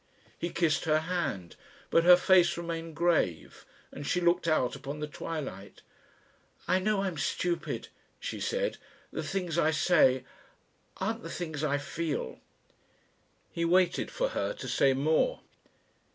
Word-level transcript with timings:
He 0.35 0.49
kissed 0.49 0.85
her 0.85 1.01
hand, 1.01 1.55
but 1.91 2.05
her 2.05 2.15
face 2.15 2.57
remained 2.57 2.95
grave, 2.95 3.67
and 3.91 4.03
she 4.07 4.19
looked 4.19 4.47
out 4.47 4.75
upon 4.75 4.99
the 4.99 5.05
twilight. 5.05 5.83
"I 6.67 6.79
know 6.79 7.03
I'm 7.03 7.19
stupid," 7.19 7.89
she 8.19 8.39
said. 8.39 8.77
"The 9.11 9.21
things 9.21 9.59
I 9.59 9.69
say... 9.69 10.25
aren't 10.97 11.21
the 11.21 11.29
things 11.29 11.63
I 11.63 11.77
feel." 11.77 12.39
He 13.51 13.63
waited 13.63 14.09
for 14.09 14.29
her 14.29 14.53
to 14.53 14.67
say 14.67 14.95
more. 14.95 15.41